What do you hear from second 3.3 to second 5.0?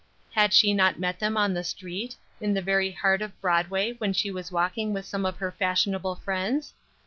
Broadway when she was walking